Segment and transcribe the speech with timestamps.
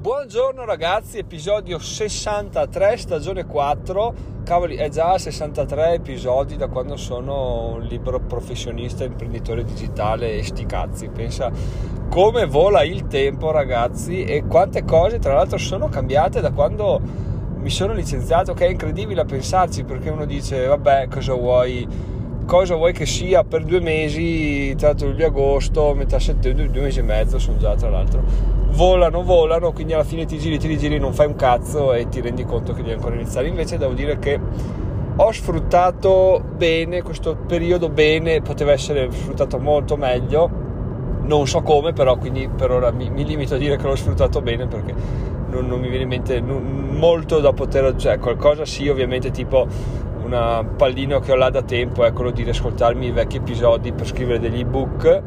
[0.00, 4.14] Buongiorno ragazzi, episodio 63, stagione 4.
[4.44, 10.64] Cavoli, è già 63 episodi da quando sono un libero professionista, imprenditore digitale e sti
[10.64, 11.10] cazzi.
[11.10, 11.52] Pensa
[12.08, 16.98] come vola il tempo ragazzi e quante cose tra l'altro sono cambiate da quando
[17.56, 21.86] mi sono licenziato, che è incredibile a pensarci perché uno dice vabbè cosa vuoi
[22.46, 26.98] cosa vuoi che sia per due mesi, tra luglio e agosto, metà settembre, due mesi
[26.98, 28.24] e mezzo sono già tra l'altro,
[28.70, 32.20] volano, volano, quindi alla fine ti giri, ti rigiri, non fai un cazzo e ti
[32.20, 33.48] rendi conto che devi ancora iniziare.
[33.48, 34.38] Invece devo dire che
[35.16, 40.48] ho sfruttato bene questo periodo, bene, poteva essere sfruttato molto meglio,
[41.22, 44.40] non so come, però quindi per ora mi, mi limito a dire che l'ho sfruttato
[44.40, 44.94] bene perché
[45.50, 49.66] non, non mi viene in mente molto da poter, cioè qualcosa sì ovviamente tipo
[50.24, 54.06] una pallino che ho là da tempo è quello di riascoltarmi i vecchi episodi per
[54.06, 55.22] scrivere degli ebook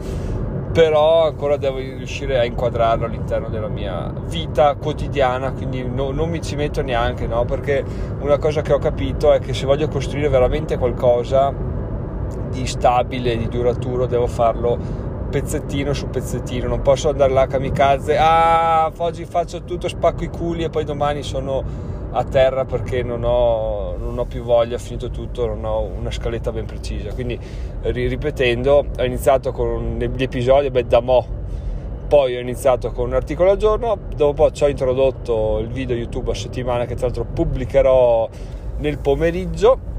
[0.73, 6.41] però ancora devo riuscire a inquadrarlo all'interno della mia vita quotidiana quindi no, non mi
[6.41, 7.45] ci metto neanche no?
[7.45, 7.85] perché
[8.19, 11.53] una cosa che ho capito è che se voglio costruire veramente qualcosa
[12.49, 18.17] di stabile, di duraturo devo farlo pezzettino su pezzettino non posso andare là a kamikaze
[18.19, 23.23] ah oggi faccio tutto spacco i culi e poi domani sono a terra perché non
[23.23, 27.13] ho, non ho, più voglia, ho finito tutto, non ho una scaletta ben precisa.
[27.13, 27.39] Quindi
[27.81, 31.25] ripetendo, ho iniziato con gli episodi beh, da mo',
[32.07, 36.31] poi ho iniziato con un articolo al giorno, dopo ci ho introdotto il video YouTube
[36.31, 38.29] a settimana che tra l'altro pubblicherò
[38.77, 39.91] nel pomeriggio.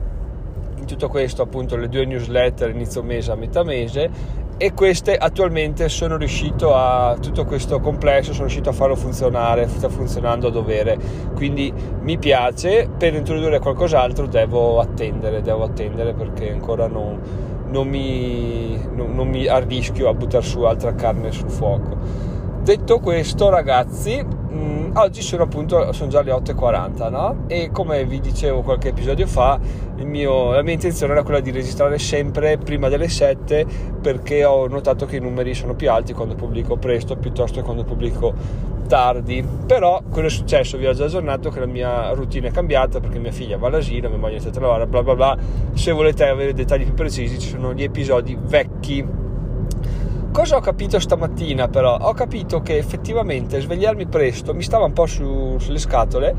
[0.77, 5.89] In tutto questo appunto le due newsletter inizio mese a metà mese e queste attualmente
[5.89, 10.97] sono riuscito a tutto questo complesso sono riuscito a farlo funzionare sta funzionando a dovere.
[11.35, 17.21] Quindi mi piace per introdurre qualcos'altro devo attendere devo attendere perché ancora non,
[17.69, 22.34] non mi, non, non mi arrischio a buttare su altra carne sul fuoco
[22.65, 27.45] detto questo ragazzi mh, mm, oggi sono appunto sono già le 8.40 no?
[27.47, 29.61] e come vi dicevo qualche episodio fa
[30.03, 33.67] mio, la mia intenzione era quella di registrare sempre prima delle 7
[34.01, 37.85] perché ho notato che i numeri sono più alti quando pubblico presto piuttosto che quando
[37.85, 38.33] pubblico
[38.89, 39.45] tardi.
[39.67, 43.19] Però quello è successo vi ho già aggiornato che la mia routine è cambiata perché
[43.19, 45.39] mia figlia va all'asilo mia moglie è iniziato a lavorare bla bla bla.
[45.75, 49.23] Se volete avere dettagli più precisi ci sono gli episodi vecchi
[50.35, 51.97] Cosa ho capito stamattina però?
[51.97, 56.35] Ho capito che effettivamente svegliarmi presto mi stava un po' su, sulle scatole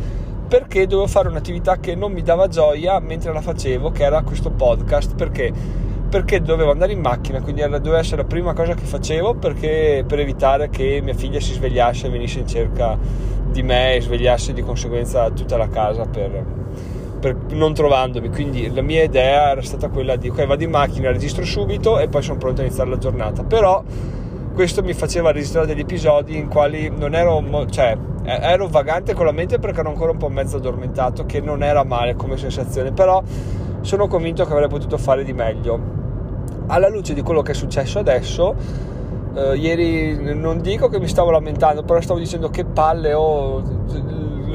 [0.50, 4.51] perché dovevo fare un'attività che non mi dava gioia mentre la facevo, che era questo
[4.51, 5.50] podcast, perché?
[6.09, 10.03] Perché dovevo andare in macchina, quindi era, doveva essere la prima cosa che facevo perché,
[10.06, 12.97] per evitare che mia figlia si svegliasse e venisse in cerca
[13.50, 16.44] di me e svegliasse di conseguenza tutta la casa per,
[17.25, 18.30] per, non trovandomi.
[18.30, 22.08] Quindi la mia idea era stata quella di ok, vado in macchina, registro subito e
[22.08, 23.44] poi sono pronto a iniziare la giornata.
[23.44, 23.84] Però
[24.53, 29.31] questo mi faceva registrare degli episodi in quali non ero, cioè, ero vagante con la
[29.31, 33.22] mente perché ero ancora un po' mezzo addormentato, che non era male come sensazione, però
[33.81, 35.94] sono convinto che avrei potuto fare di meglio.
[36.68, 38.56] Alla luce di quello che è successo adesso,
[39.36, 43.62] eh, ieri non dico che mi stavo lamentando, però stavo dicendo che palle ho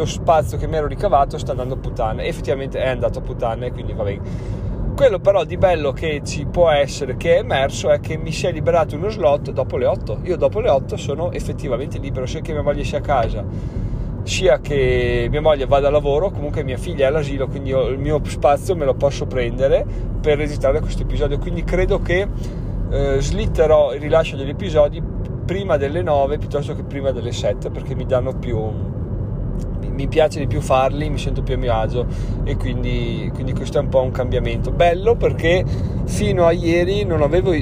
[0.01, 2.25] lo spazio che mi ero ricavato sta andando a puttane.
[2.25, 4.21] Effettivamente è andato a puttane, quindi va bene.
[4.97, 8.47] Quello però di bello che ci può essere, che è emerso, è che mi si
[8.47, 10.21] è liberato uno slot dopo le 8.
[10.25, 13.45] Io dopo le 8 sono effettivamente libero, sia che mia moglie sia a casa,
[14.23, 18.21] sia che mia moglie vada a lavoro, comunque mia figlia è all'asilo, quindi il mio
[18.25, 19.87] spazio me lo posso prendere
[20.21, 21.39] per registrare questo episodio.
[21.39, 22.29] Quindi credo che
[22.91, 25.03] eh, slitterò il rilascio degli episodi
[25.47, 28.90] prima delle 9 piuttosto che prima delle 7 perché mi danno più
[30.01, 32.07] mi piace di più farli, mi sento più a mio agio
[32.45, 34.71] e quindi, quindi questo è un po' un cambiamento.
[34.71, 35.65] Bello perché
[36.05, 37.53] fino a ieri non avevo,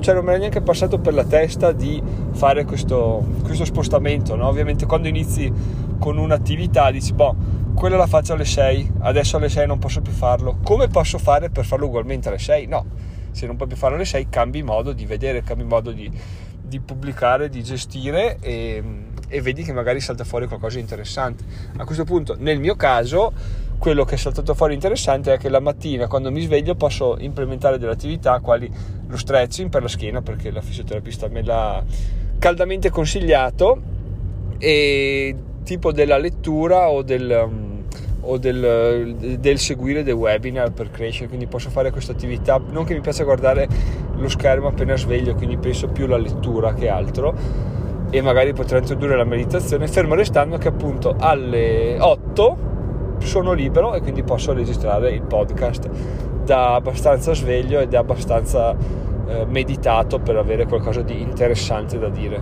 [0.00, 2.00] cioè non mi era neanche passato per la testa di
[2.32, 4.36] fare questo, questo spostamento.
[4.36, 4.46] No?
[4.46, 5.52] Ovviamente quando inizi
[5.98, 7.34] con un'attività dici, boh,
[7.74, 10.58] quella la faccio alle 6, adesso alle 6 non posso più farlo.
[10.62, 12.66] Come posso fare per farlo ugualmente alle 6?
[12.66, 12.84] No,
[13.30, 16.10] se non puoi più farlo alle 6 cambi modo di vedere, cambi modo di,
[16.62, 18.82] di pubblicare, di gestire e
[19.28, 21.44] e vedi che magari salta fuori qualcosa di interessante.
[21.76, 23.32] A questo punto, nel mio caso,
[23.78, 27.78] quello che è saltato fuori interessante è che la mattina quando mi sveglio posso implementare
[27.78, 28.68] delle attività quali
[29.06, 31.82] lo stretching per la schiena perché la fisioterapista me l'ha
[32.38, 33.80] caldamente consigliato
[34.58, 37.48] e tipo della lettura o del,
[38.20, 42.94] o del, del, seguire dei webinar per crescere quindi posso fare questa attività non che
[42.94, 43.68] mi piace guardare
[44.16, 47.76] lo schermo appena sveglio quindi penso più alla lettura che altro
[48.10, 52.66] e magari potrò introdurre la meditazione, fermo restando che appunto alle 8
[53.18, 55.88] sono libero e quindi posso registrare il podcast
[56.44, 58.74] da abbastanza sveglio ed abbastanza
[59.28, 62.38] eh, meditato per avere qualcosa di interessante da dire.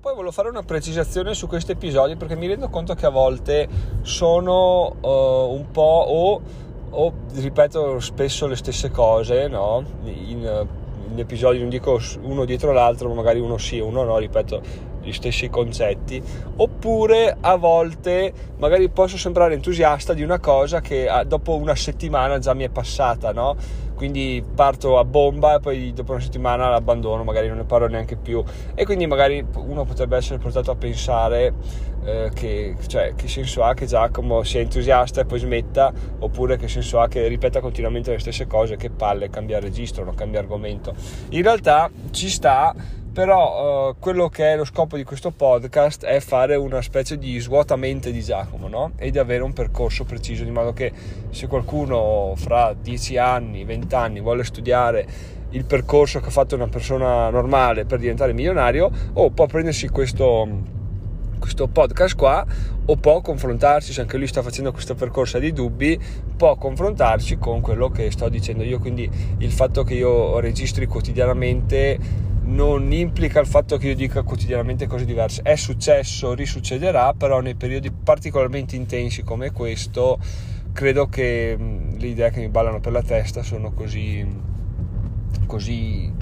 [0.00, 3.66] poi volevo fare una precisazione su questi episodi perché mi rendo conto che a volte
[4.02, 6.40] sono uh, un po' o,
[6.90, 9.82] o, ripeto spesso le stesse cose, no?
[10.04, 10.66] In,
[11.10, 14.62] in episodi non dico uno dietro l'altro, ma magari uno sì, uno no, ripeto
[15.08, 16.22] gli stessi concetti,
[16.56, 22.38] oppure a volte magari posso sembrare entusiasta di una cosa che ah, dopo una settimana
[22.38, 23.56] già mi è passata, no?
[23.94, 28.14] Quindi parto a bomba e poi dopo una settimana l'abbandono, magari non ne parlo neanche
[28.14, 28.44] più
[28.76, 31.52] e quindi magari uno potrebbe essere portato a pensare
[32.04, 36.68] eh, che, cioè, che senso ha che Giacomo sia entusiasta e poi smetta oppure che
[36.68, 40.94] senso ha che ripeta continuamente le stesse cose, che palle, cambia registro, non cambia argomento.
[41.30, 42.72] In realtà ci sta
[43.18, 47.36] però uh, quello che è lo scopo di questo podcast è fare una specie di
[47.40, 48.92] svuotamento di Giacomo no?
[48.96, 50.92] e di avere un percorso preciso di modo che
[51.30, 55.04] se qualcuno fra 10 anni, 20 anni vuole studiare
[55.50, 60.48] il percorso che ha fatto una persona normale per diventare milionario o può prendersi questo,
[61.40, 62.46] questo podcast qua
[62.84, 66.00] o può confrontarsi se anche lui sta facendo questo percorso di dubbi
[66.36, 72.26] può confrontarsi con quello che sto dicendo io quindi il fatto che io registri quotidianamente
[72.48, 75.42] non implica il fatto che io dica quotidianamente cose diverse.
[75.42, 80.18] È successo, risuccederà, però nei periodi particolarmente intensi come questo,
[80.72, 84.26] credo che le idee che mi ballano per la testa sono così,
[85.46, 86.12] così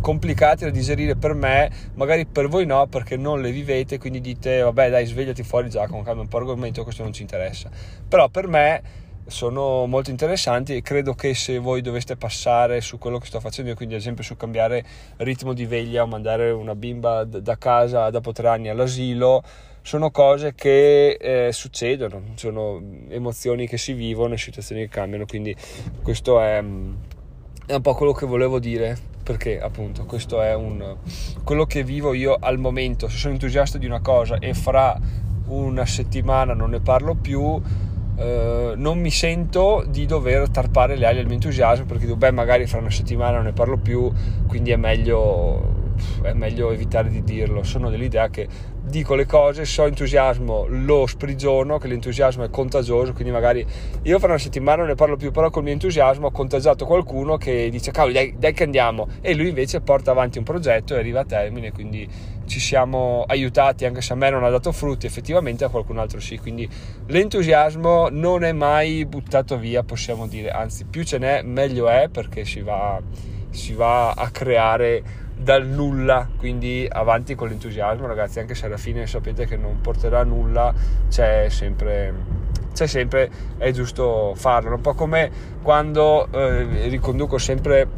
[0.00, 4.60] complicate da digerire per me, magari per voi no, perché non le vivete, quindi dite,
[4.60, 7.70] vabbè dai, svegliati fuori Giacomo, cambia un po' argomento, questo non ci interessa.
[8.08, 8.82] Però per me
[9.26, 13.70] sono molto interessanti e credo che se voi doveste passare su quello che sto facendo
[13.70, 14.84] io, quindi ad esempio su cambiare
[15.18, 19.42] ritmo di veglia o mandare una bimba da casa dopo tre anni all'asilo,
[19.82, 25.54] sono cose che eh, succedono, sono emozioni che si vivono e situazioni che cambiano, quindi
[26.02, 26.62] questo è,
[27.66, 30.96] è un po' quello che volevo dire perché appunto questo è un,
[31.44, 34.98] quello che vivo io al momento, se sono entusiasta di una cosa e fra
[35.46, 37.60] una settimana non ne parlo più,
[38.16, 42.30] Uh, non mi sento di dover tarpare le ali al mio entusiasmo perché dico, beh,
[42.30, 44.08] magari fra una settimana non ne parlo più,
[44.46, 47.64] quindi è meglio, è meglio evitare di dirlo.
[47.64, 48.46] Sono dell'idea che
[48.84, 53.66] dico le cose, so entusiasmo, lo sprigiono, che l'entusiasmo è contagioso, quindi magari
[54.02, 57.36] io fra una settimana non ne parlo più, però col mio entusiasmo ho contagiato qualcuno
[57.36, 60.98] che dice, cavolo, dai, dai che andiamo, e lui invece porta avanti un progetto e
[60.98, 62.08] arriva a termine, quindi
[62.46, 66.20] ci siamo aiutati, anche se a me non ha dato frutti, effettivamente a qualcun altro
[66.20, 66.68] sì, quindi
[67.06, 72.44] l'entusiasmo non è mai buttato via, possiamo dire, anzi più ce n'è meglio è perché
[72.44, 73.00] si va,
[73.50, 79.06] si va a creare dal nulla, quindi avanti con l'entusiasmo ragazzi, anche se alla fine
[79.06, 80.72] sapete che non porterà a nulla,
[81.08, 82.42] c'è sempre
[82.74, 85.30] c'è sempre, è giusto farlo, un po' come
[85.62, 87.88] quando eh, riconduco sempre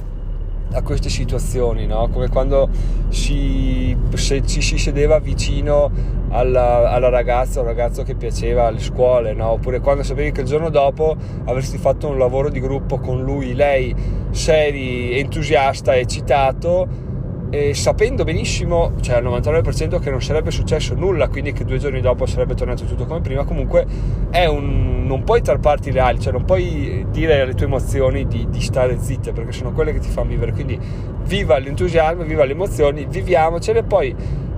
[0.73, 2.09] a queste situazioni, no?
[2.09, 2.69] come quando
[3.09, 5.91] si, ci si sedeva vicino
[6.29, 9.51] alla, alla, ragazza o ragazzo che piaceva alle scuole, no?
[9.51, 13.55] oppure quando sapevi che il giorno dopo avresti fatto un lavoro di gruppo con lui,
[13.55, 13.95] lei,
[14.31, 17.05] seri, entusiasta, eccitato
[17.51, 22.01] e sapendo benissimo, cioè al 99% che non sarebbe successo nulla, quindi che due giorni
[22.01, 23.87] dopo sarebbe tornato tutto come prima, comunque
[24.31, 28.47] è un, non puoi tarparti le ali, cioè non puoi dire alle tue emozioni di,
[28.51, 30.79] di stare zitte, perché sono quelle che ti fanno vivere, quindi
[31.25, 34.15] viva l'entusiasmo, viva le emozioni, viviamocele, poi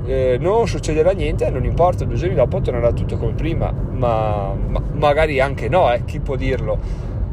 [0.06, 4.82] eh, non succederà niente, non importa, due giorni dopo tornerà tutto come prima, ma, ma
[4.92, 6.78] magari anche no, eh, chi può dirlo?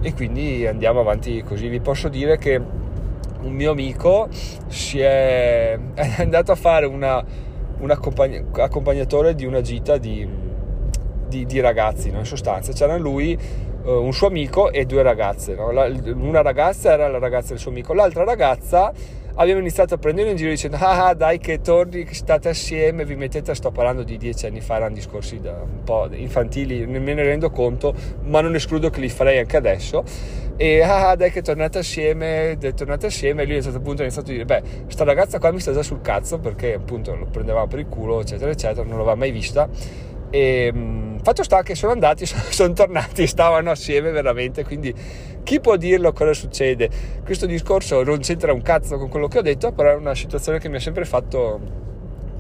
[0.02, 2.62] E quindi andiamo avanti così, vi posso dire che
[3.42, 4.28] un mio amico
[4.68, 7.24] si è, è andato a fare una,
[7.80, 10.28] un accompagn- accompagnatore di una gita di,
[11.28, 12.20] di, di ragazzi, no?
[12.20, 12.72] in sostanza.
[12.72, 13.38] C'era lui,
[13.84, 15.56] uh, un suo amico e due ragazze.
[15.56, 15.72] No?
[15.72, 18.94] La, una ragazza era la ragazza del suo amico, l'altra ragazza
[19.36, 23.06] abbiamo iniziato a prendere in giro dicendo ah, ah dai che torni, che state assieme,
[23.06, 27.24] vi mettete, sto parlando di dieci anni fa, erano discorsi un po' infantili, me ne
[27.24, 30.04] rendo conto, ma non escludo che li farei anche adesso
[30.58, 34.02] e ah, ah dai che tornate assieme, tornate assieme e lui a un certo punto
[34.02, 37.14] ha iniziato a dire beh, sta ragazza qua mi sta già sul cazzo perché appunto
[37.14, 39.68] lo prendevamo per il culo eccetera eccetera, non l'aveva mai vista
[40.36, 44.94] e mm, fatto sta che sono andati, sono, sono tornati, stavano assieme veramente, quindi
[45.44, 46.90] chi può dirlo cosa succede?
[47.24, 50.60] Questo discorso non c'entra un cazzo con quello che ho detto, però è una situazione
[50.60, 51.94] che mi ha sempre fatto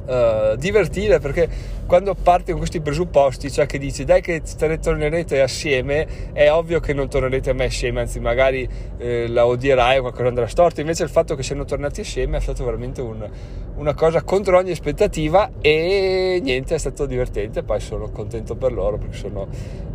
[0.05, 1.49] Uh, divertire perché
[1.85, 4.41] quando parti con questi presupposti, cioè che dici dai che
[4.81, 10.01] tornerete assieme, è ovvio che non tornerete mai assieme, anzi magari eh, la odierai o
[10.01, 13.27] qualcosa andrà storto, invece il fatto che siano tornati assieme è stato veramente un,
[13.75, 18.97] una cosa contro ogni aspettativa e niente, è stato divertente, poi sono contento per loro
[18.97, 19.47] perché sono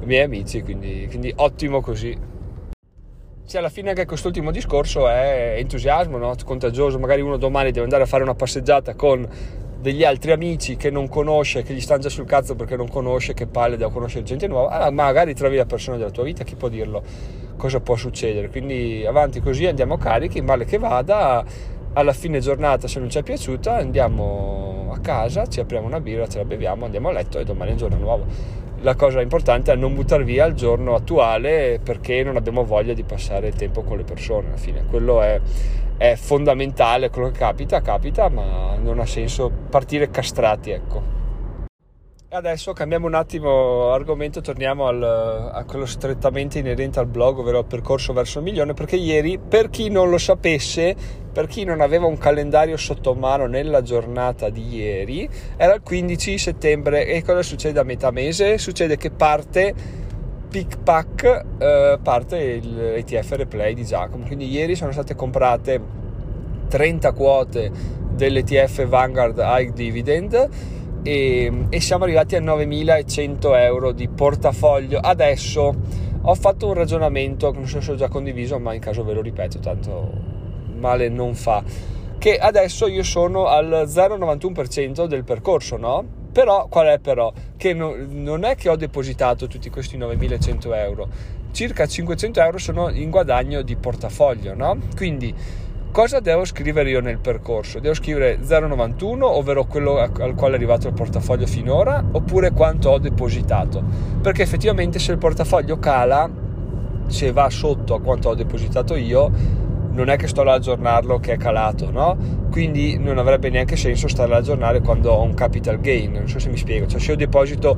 [0.04, 2.38] miei amici, quindi, quindi ottimo così
[3.50, 6.36] cioè alla fine anche quest'ultimo discorso è entusiasmo, no?
[6.44, 9.28] contagioso, magari uno domani deve andare a fare una passeggiata con
[9.80, 13.32] degli altri amici che non conosce, che gli stanno già sul cazzo perché non conosce,
[13.32, 16.54] che palle da conoscere gente nuova, ah, magari trovi la persona della tua vita, chi
[16.54, 17.02] può dirlo?
[17.56, 18.48] Cosa può succedere?
[18.50, 21.44] Quindi avanti così, andiamo carichi, male che vada,
[21.92, 26.28] alla fine giornata se non ci è piaciuta andiamo a casa, ci apriamo una birra,
[26.28, 28.24] ce la beviamo, andiamo a letto e domani è un giorno nuovo.
[28.82, 33.02] La cosa importante è non buttare via il giorno attuale perché non abbiamo voglia di
[33.02, 34.86] passare il tempo con le persone alla fine.
[34.88, 35.38] Quello è,
[35.98, 41.19] è fondamentale, quello che capita, capita, ma non ha senso partire castrati, ecco.
[42.32, 47.64] Adesso cambiamo un attimo argomento, torniamo al, a quello strettamente inerente al blog, ovvero al
[47.64, 50.94] percorso verso il milione, perché ieri, per chi non lo sapesse,
[51.32, 56.38] per chi non aveva un calendario sotto mano nella giornata di ieri, era il 15
[56.38, 58.58] settembre e cosa succede a metà mese?
[58.58, 59.74] Succede che parte
[60.48, 65.82] pick pack, eh, parte l'ETF replay di Giacomo, quindi ieri sono state comprate
[66.68, 67.72] 30 quote
[68.12, 74.98] dell'ETF Vanguard High Dividend e, e siamo arrivati a 9.100 euro di portafoglio.
[74.98, 75.74] Adesso
[76.22, 79.14] ho fatto un ragionamento che non so se ho già condiviso, ma in caso ve
[79.14, 80.10] lo ripeto, tanto
[80.78, 81.62] male non fa.
[82.18, 86.04] Che adesso io sono al 0,91% del percorso, no?
[86.32, 87.32] Però qual è però?
[87.56, 91.08] Che no, non è che ho depositato tutti questi 9.100 euro,
[91.52, 94.78] circa 500 euro sono in guadagno di portafoglio, no?
[94.94, 95.34] Quindi
[95.92, 97.80] Cosa devo scrivere io nel percorso?
[97.80, 102.98] Devo scrivere 0,91, ovvero quello al quale è arrivato il portafoglio finora, oppure quanto ho
[102.98, 103.82] depositato?
[104.22, 106.30] Perché effettivamente se il portafoglio cala,
[107.08, 109.32] se va sotto a quanto ho depositato io,
[109.90, 112.16] non è che sto là a aggiornarlo che è calato, no?
[112.52, 116.38] Quindi non avrebbe neanche senso stare a aggiornare quando ho un capital gain, non so
[116.38, 116.86] se mi spiego.
[116.86, 117.76] Cioè se io deposito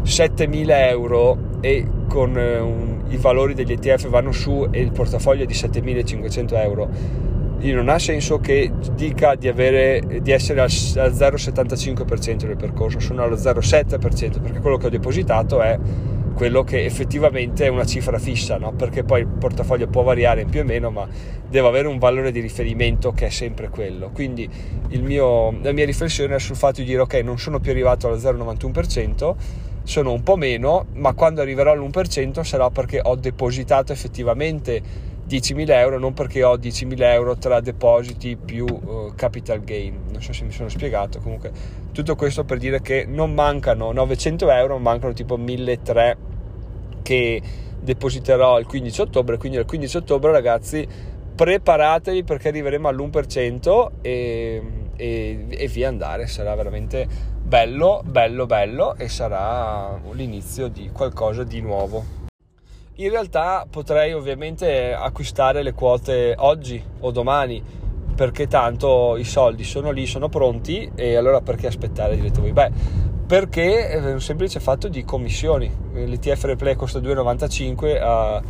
[0.00, 5.42] 7000 euro e con eh, un, i valori degli ETF vanno su e il portafoglio
[5.42, 7.28] è di 7500 euro
[7.60, 13.22] non ha senso che dica di, avere, di essere al, al 0,75% del percorso, sono
[13.22, 15.78] allo 0,7% perché quello che ho depositato è
[16.34, 18.72] quello che effettivamente è una cifra fissa, no?
[18.72, 21.06] perché poi il portafoglio può variare in più o meno, ma
[21.46, 24.08] deve avere un valore di riferimento che è sempre quello.
[24.10, 24.48] Quindi
[25.00, 28.16] mio, la mia riflessione è sul fatto di dire ok, non sono più arrivato allo
[28.16, 29.34] 0,91%,
[29.82, 34.80] sono un po' meno, ma quando arriverò all'1% sarà perché ho depositato effettivamente
[35.30, 39.96] 10.000 euro non perché ho 10.000 euro tra depositi più uh, capital gain.
[40.10, 41.20] Non so se mi sono spiegato.
[41.20, 41.52] Comunque
[41.92, 46.16] tutto questo per dire che non mancano 900 euro mancano tipo 1.300
[47.02, 47.40] che
[47.80, 49.36] depositerò il 15 ottobre.
[49.36, 50.84] Quindi il 15 ottobre ragazzi
[51.36, 54.62] preparatevi perché arriveremo all'1% e,
[54.96, 56.26] e, e via andare.
[56.26, 57.06] Sarà veramente
[57.40, 62.18] bello bello bello e sarà l'inizio di qualcosa di nuovo
[63.02, 67.62] in realtà potrei ovviamente acquistare le quote oggi o domani
[68.14, 72.52] perché tanto i soldi sono lì, sono pronti e allora perché aspettare direte voi?
[72.52, 72.70] Beh,
[73.26, 75.70] perché è un semplice fatto di commissioni.
[75.94, 78.42] L'ETF Replay costa 2,95 a,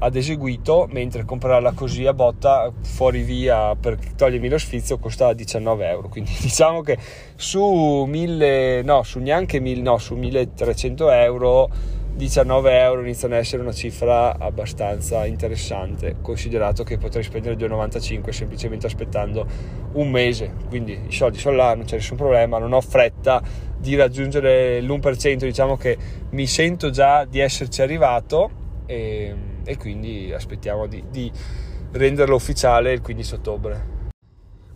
[0.00, 5.88] ad eseguito, mentre comprarla così a botta fuori via per togliermi lo sfizio costa 19
[5.88, 6.08] euro.
[6.08, 6.98] Quindi diciamo che
[7.36, 11.70] su 1000, no, su neanche 1000, no, su 1300 euro
[12.18, 18.86] 19 euro iniziano ad essere una cifra abbastanza interessante, considerato che potrei spendere 2,95 semplicemente
[18.86, 19.46] aspettando
[19.92, 20.52] un mese.
[20.66, 23.40] Quindi i soldi sono là, non c'è nessun problema, non ho fretta
[23.78, 25.96] di raggiungere l'1%, diciamo che
[26.30, 28.50] mi sento già di esserci arrivato
[28.86, 29.34] e,
[29.64, 31.30] e quindi aspettiamo di, di
[31.92, 33.97] renderlo ufficiale il 15 ottobre.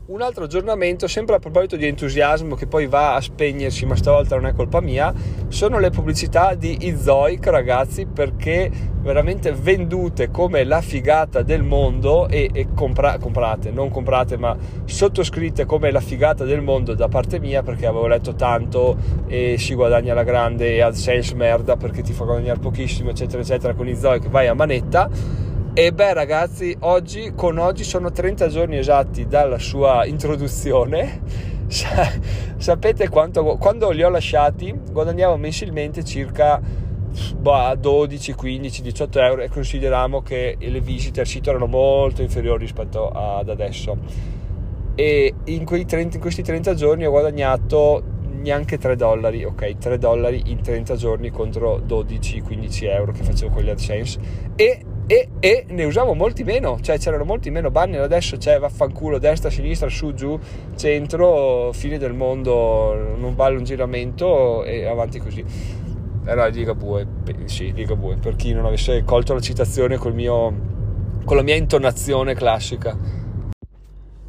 [0.04, 4.34] Un altro aggiornamento, sempre a proposito di entusiasmo che poi va a spegnersi, ma stavolta
[4.34, 5.14] non è colpa mia,
[5.46, 8.68] sono le pubblicità di Izoic, ragazzi, perché
[9.00, 15.66] veramente vendute come la figata del mondo e, e compra- comprate, non comprate, ma sottoscritte
[15.66, 18.96] come la figata del mondo da parte mia, perché avevo letto tanto
[19.28, 23.72] e si guadagna la grande e AdSense merda perché ti fa guadagnare pochissimo, eccetera, eccetera,
[23.74, 25.08] con Izoic vai a manetta
[25.74, 31.22] e beh ragazzi, oggi, con oggi sono 30 giorni esatti dalla sua introduzione.
[32.58, 36.60] Sapete quanto, quando li ho lasciati guadagnavo mensilmente circa
[37.38, 42.64] bah, 12, 15, 18 euro e consideriamo che le visite al sito erano molto inferiori
[42.64, 43.96] rispetto ad adesso.
[44.94, 48.02] E in, 30, in questi 30 giorni ho guadagnato
[48.42, 53.62] neanche 3 dollari, ok, 3 dollari in 30 giorni contro 12-15 euro che facevo con
[53.62, 54.18] gli AdSense
[54.54, 59.18] e e, e, ne usavo molti meno, cioè c'erano molti meno banner, adesso c'è vaffanculo,
[59.18, 60.40] destra, sinistra, su, giù,
[60.74, 65.44] centro, fine del mondo, non vale un giramento e avanti così.
[66.24, 67.06] Era Liga Bue,
[67.44, 70.54] sì, Liga Bue, per chi non avesse colto la citazione col mio,
[71.26, 72.96] con la mia intonazione classica.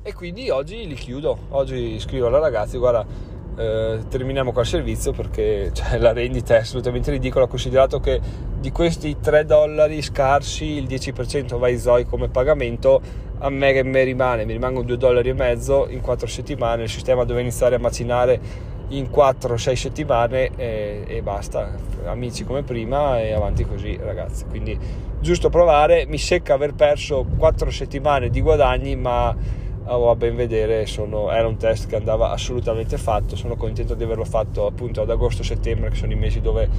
[0.02, 1.38] e quindi oggi li chiudo.
[1.52, 3.06] Oggi scrivo alla ragazza, guarda,
[3.56, 8.20] eh, terminiamo qua il servizio perché cioè, la rendita è assolutamente ridicola, considerato che
[8.60, 13.02] di questi 3 dollari scarsi il 10% va ai Zoe come pagamento,
[13.40, 16.90] a me che mi rimane, mi rimangono 2 dollari e mezzo in 4 settimane, il
[16.90, 21.72] sistema deve iniziare a macinare in 4-6 settimane e, e, basta,
[22.06, 24.78] amici come prima e avanti così ragazzi, quindi
[25.20, 29.36] giusto provare, mi secca aver perso 4 settimane di guadagni ma
[29.86, 34.04] oh, a ben vedere sono, era un test che andava assolutamente fatto, sono contento di
[34.04, 36.70] averlo fatto appunto ad agosto-settembre che sono i mesi dove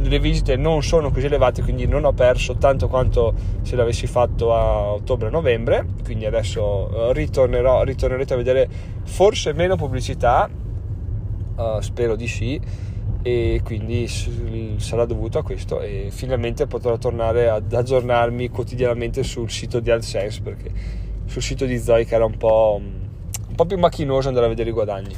[0.00, 4.54] le visite non sono così elevate quindi non ho perso tanto quanto se l'avessi fatto
[4.54, 8.68] a ottobre-novembre quindi adesso eh, ritornerò, ritornerete a vedere
[9.04, 10.48] forse meno pubblicità
[11.56, 12.60] uh, spero di sì
[13.22, 14.06] e quindi
[14.78, 20.40] sarà dovuto a questo e finalmente potrò tornare ad aggiornarmi quotidianamente sul sito di AdSense
[20.40, 20.70] perché
[21.28, 24.72] sul sito di Zoic era un po', un po' più macchinoso andare a vedere i
[24.72, 25.14] guadagni.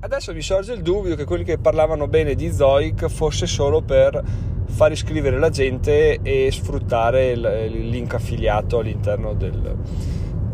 [0.00, 4.22] Adesso mi sorge il dubbio che quelli che parlavano bene di Zoic fosse solo per
[4.66, 9.76] far iscrivere la gente e sfruttare il, il link affiliato all'interno del,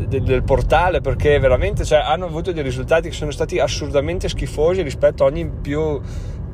[0.07, 4.83] del, del portale perché veramente cioè, hanno avuto dei risultati che sono stati assurdamente schifosi
[4.83, 6.00] rispetto a ogni più,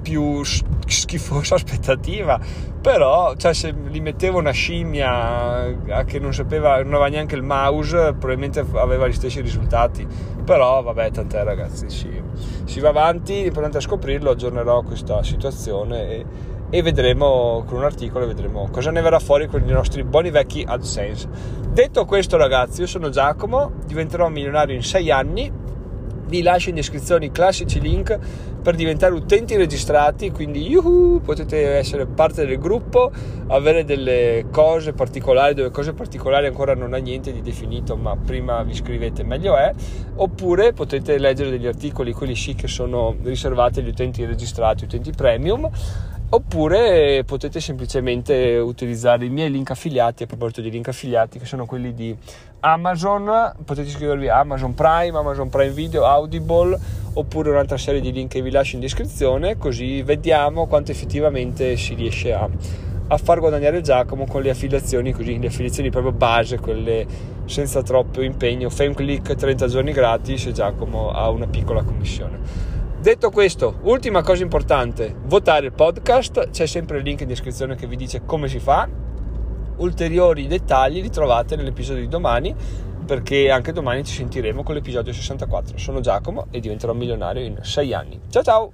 [0.04, 2.38] più schifosa aspettativa
[2.80, 8.12] però cioè, se li metteva una scimmia che non sapeva non aveva neanche il mouse
[8.12, 10.06] probabilmente aveva gli stessi risultati
[10.44, 12.22] però vabbè tant'è ragazzi si,
[12.64, 18.26] si va avanti l'importante è scoprirlo aggiornerò questa situazione e e vedremo con un articolo
[18.26, 21.28] vedremo cosa ne verrà fuori con i nostri buoni vecchi AdSense.
[21.70, 25.52] Detto questo ragazzi, io sono Giacomo, diventerò milionario in 6 anni,
[26.26, 28.18] vi lascio in descrizione i classici link
[28.62, 33.12] per diventare utenti registrati, quindi yuhu, potete essere parte del gruppo,
[33.48, 38.62] avere delle cose particolari, dove cose particolari ancora non ha niente di definito, ma prima
[38.62, 39.70] vi iscrivete meglio è,
[40.16, 45.68] oppure potete leggere degli articoli, quelli sì che sono riservati agli utenti registrati, utenti premium,
[46.34, 51.64] oppure potete semplicemente utilizzare i miei link affiliati a proposito di link affiliati che sono
[51.64, 52.16] quelli di
[52.60, 53.54] Amazon.
[53.64, 56.76] Potete iscrivervi a Amazon Prime, Amazon Prime Video, Audible
[57.12, 61.94] oppure un'altra serie di link che vi lascio in descrizione così vediamo quanto effettivamente si
[61.94, 62.48] riesce a,
[63.06, 67.06] a far guadagnare Giacomo con le affiliazioni così le affiliazioni proprio base quelle
[67.44, 68.70] senza troppo impegno.
[68.70, 74.42] Fame click 30 giorni gratis e Giacomo ha una piccola commissione Detto questo, ultima cosa
[74.42, 78.58] importante, votare il podcast, c'è sempre il link in descrizione che vi dice come si
[78.58, 78.88] fa.
[79.76, 82.54] Ulteriori dettagli li trovate nell'episodio di domani,
[83.04, 85.76] perché anche domani ci sentiremo con l'episodio 64.
[85.76, 88.20] Sono Giacomo e diventerò milionario in 6 anni.
[88.30, 88.72] Ciao ciao!